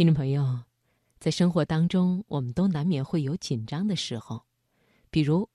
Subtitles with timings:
[0.00, 0.62] 听众朋友，
[1.18, 4.46] 在生活当中，我们都难免会有紧张的时候，
[5.10, 5.46] 比如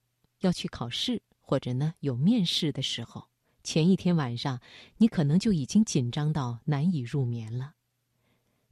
[0.42, 3.28] 要去考试，或者呢有面试的时候，
[3.64, 4.62] 前一天晚上
[4.98, 7.74] 你可能就已经紧张到难以入眠了。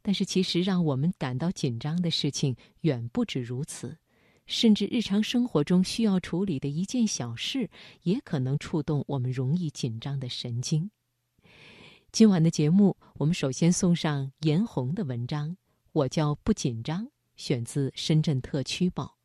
[0.03, 3.97] 但是，其实让我们感到紧张的事情远不止如此，
[4.45, 7.67] 甚至日常生活中需要处理的一件小事，
[8.03, 10.91] 也可能触动我们容易紧张的神经。
[12.11, 15.57] 今晚的节目，我们首先送上严红的文章。
[15.93, 19.15] 我叫不紧张，选自《深圳特区报》。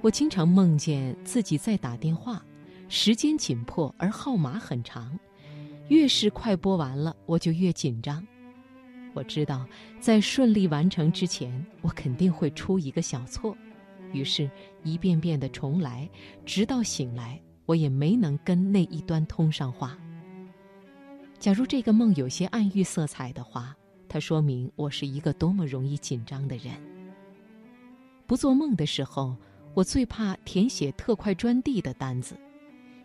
[0.00, 2.40] 我经常梦见自己在打电话，
[2.88, 5.18] 时间紧迫而号码很长，
[5.88, 8.24] 越是快拨完了，我就越紧张。
[9.14, 9.66] 我知道，
[9.98, 13.56] 在顺利完成之前，我肯定会出一个小错，
[14.12, 14.50] 于是，
[14.82, 16.08] 一遍遍的重来，
[16.44, 19.98] 直到醒来，我也没能跟那一端通上话。
[21.38, 23.76] 假如这个梦有些暗喻色彩的话，
[24.08, 26.72] 它说明我是一个多么容易紧张的人。
[28.26, 29.36] 不做梦的时候，
[29.74, 32.36] 我最怕填写特快专递的单子，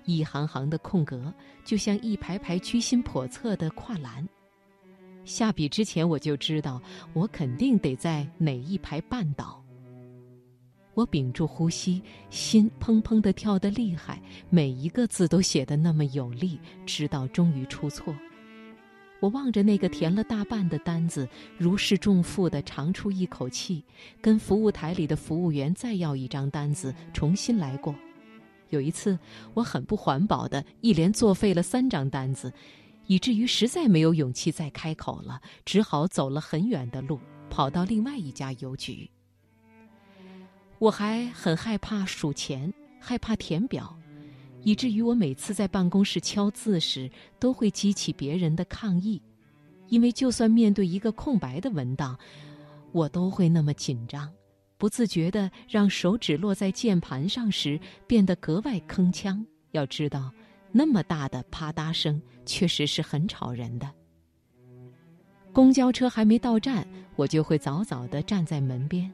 [0.06, 1.34] 一行行的空格
[1.66, 4.28] 就像一排排居心叵测的跨栏。
[5.26, 6.82] 下笔之前，我就知道
[7.14, 9.61] 我肯定得在哪一排绊倒。
[10.94, 18.14] 我屏住呼吸，心砰砰地跳得厉害，每一个字都写得那么有力，直到终于出错。
[19.20, 23.84] 我望着那个填了大半的单子，如释重负地长出一口气，
[24.20, 27.96] 跟服务台里的服务员再要一张单子，重新来过。
[28.70, 29.18] 有一次，
[29.54, 32.52] 我很不环保的一连作废了三张单子。
[33.08, 37.20] 以至于实在没有勇气再开口了，只好走了很远的路，
[37.50, 39.10] 跑到另外一家邮局。
[40.82, 43.96] 我还很害怕数钱，害怕填表，
[44.64, 49.22] 以至于我每次在办公室敲字时，都会激起别人的抗议。
[49.90, 52.18] 因为就算面对一个空白的文档，
[52.94, 54.28] 我都会那么紧张，
[54.80, 59.46] 不自觉地让手指落在键盘上时变得格外铿锵。
[59.74, 60.32] 要知道。
[60.72, 63.88] 那么大的啪嗒声，确实是很吵人的。
[65.54, 66.88] 公交车还没到站，
[67.18, 69.12] 我就会早早地站在门边。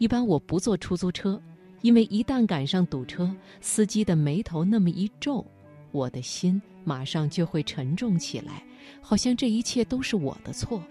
[0.00, 1.38] 一般我不坐出租车，
[1.82, 3.30] 因为一旦赶上堵车，
[3.60, 5.44] 司机的眉头那么一皱，
[5.92, 8.64] 我的心马上就会沉重起来，
[9.02, 10.82] 好像这一切都是我的错。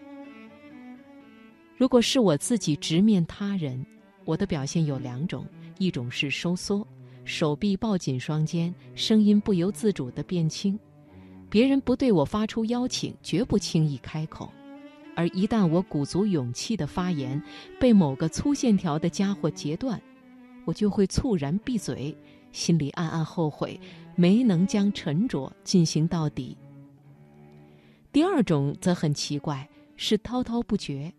[1.75, 3.83] 如果是我自己直面他人，
[4.25, 5.43] 我的表现有两种：
[5.79, 6.87] 一种是收缩。
[7.25, 10.79] 手臂抱紧双肩，声音不由自主地变轻。
[11.49, 14.53] 别人不对我发出邀请，绝不轻易开口；
[15.19, 17.43] 而一旦我鼓足勇气的发言，
[17.77, 20.01] 被某个粗线条的家伙截断，
[20.63, 22.15] 我就会猝然闭嘴，
[22.53, 23.77] 心里暗暗后悔，
[24.15, 26.57] 没能将沉着进行到底。
[28.13, 31.13] 第二种则很奇怪，是滔滔不绝，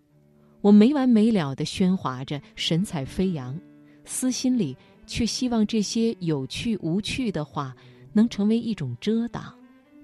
[0.62, 3.54] 我没完没了地喧哗着，神采飞扬，
[4.06, 4.74] 私心里。
[5.06, 7.74] 却希望这些有趣无趣的话
[8.12, 9.52] 能成为一种遮挡，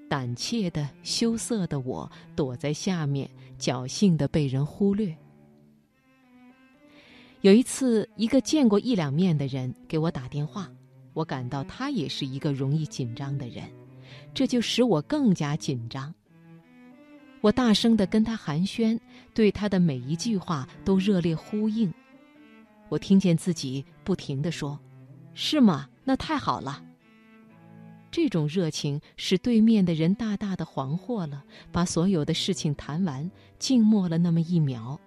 [0.08, 3.28] 胆怯的羞涩的我躲在下面，
[3.58, 5.16] 侥幸的被人忽略。
[7.42, 10.70] 有一次，一个见过一两面的人给我打电话，
[11.12, 13.64] 我感到他也是一个容易紧张的人，
[14.32, 16.12] 这就使我更加紧张。
[17.40, 18.98] 我大声的跟他寒暄，
[19.34, 21.92] 对他的每一句话都热烈呼应。
[22.88, 24.78] 我听见自己不停的说。
[25.34, 25.88] 是吗？
[26.02, 26.82] 那太好了。
[28.10, 34.98] 这种热情使对面的人大大的惶惑了，把所有的事情谈完，静默了那么一秒。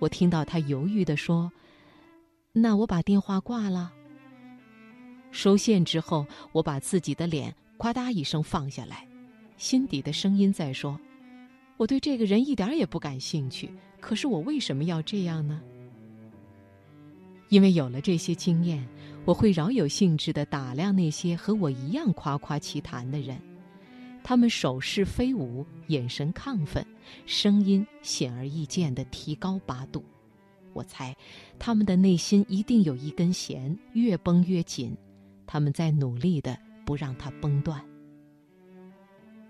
[0.00, 1.52] 我听到他犹豫地说
[2.52, 3.92] ：“那我把电话挂了。”
[5.30, 9.06] 收线之后，我把自己的脸夸嗒一声放下来，
[9.56, 10.98] 心底的声音在说
[11.78, 15.62] ：“我对这个人一点也不感兴趣，可是我为什么要这样呢？”
[17.50, 18.84] 因为有了这些经验。
[19.24, 23.38] 我会饶有兴致地打量那些和我一样夸夸其谈的人，
[24.24, 26.84] 他们手势飞舞，眼神亢奋，
[27.24, 30.04] 声音显而易见地提高八度。
[30.72, 31.14] 我猜，
[31.58, 34.96] 他们的内心一定有一根弦，越绷越紧，
[35.46, 37.80] 他们在努力地不让它崩断。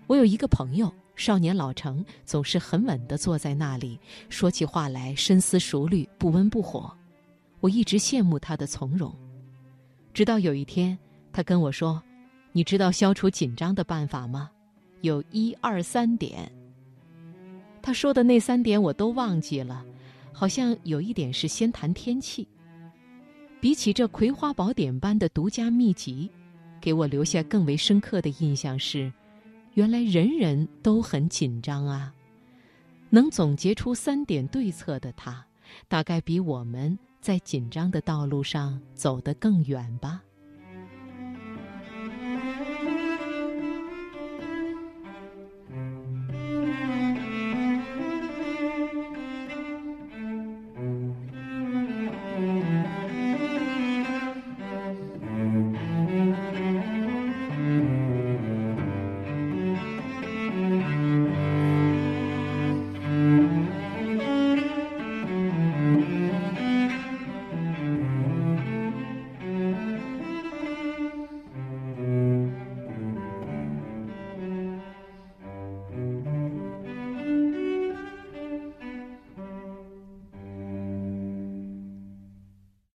[0.05, 3.99] 我有一个朋友，少年老成，总是很稳地坐在那里，
[4.29, 6.95] 说起话来深思熟虑，不温不火。
[7.59, 9.11] 我一直羡慕他的从容。
[10.13, 10.97] 直到有一天，
[11.31, 12.01] 他跟我说
[12.53, 14.51] ：“你知道消除紧张的办法吗？
[15.01, 16.51] 有一二三点。”
[17.81, 19.83] 他说的那三点我都忘记了，
[20.31, 22.47] 好像有一点是先谈天气。
[23.59, 26.29] 比起这《葵花宝典》般的独家秘籍，
[26.79, 29.11] 给我留下更为深刻的印象是：
[29.73, 32.13] 原来人人都很紧张啊。
[33.09, 35.45] 能总结出三点对策的他，
[35.87, 40.21] 大概比我们在紧张的道路上走得更远吧。